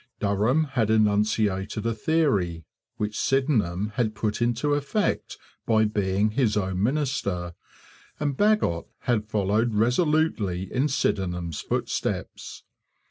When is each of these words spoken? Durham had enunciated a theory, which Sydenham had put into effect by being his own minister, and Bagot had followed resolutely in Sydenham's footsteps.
Durham 0.19 0.63
had 0.71 0.89
enunciated 0.89 1.85
a 1.85 1.93
theory, 1.93 2.65
which 2.97 3.15
Sydenham 3.19 3.89
had 3.97 4.15
put 4.15 4.41
into 4.41 4.73
effect 4.73 5.37
by 5.67 5.85
being 5.85 6.31
his 6.31 6.57
own 6.57 6.81
minister, 6.81 7.53
and 8.19 8.35
Bagot 8.35 8.87
had 9.01 9.27
followed 9.29 9.75
resolutely 9.75 10.73
in 10.73 10.87
Sydenham's 10.87 11.61
footsteps. 11.61 12.63